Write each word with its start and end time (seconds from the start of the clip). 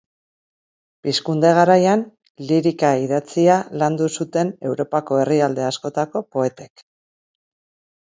Pizkunde 1.07 1.51
garaian 1.59 2.05
lirika 2.49 2.91
idatzia 3.05 3.59
landu 3.83 4.11
zuten 4.19 4.53
Europako 4.73 5.23
herrialde 5.23 5.71
askotako 5.71 6.27
poetek. 6.35 6.89